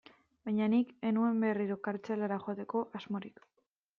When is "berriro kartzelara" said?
1.43-2.41